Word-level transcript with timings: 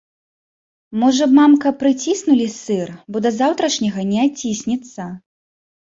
Можа 1.01 1.27
б, 1.33 1.35
мамка, 1.41 1.73
прыціснулі 1.83 2.47
сыр, 2.61 2.89
бо 3.13 3.17
да 3.27 3.31
заўтрашняга 3.39 4.01
не 4.15 4.19
адціснецца. 4.27 5.01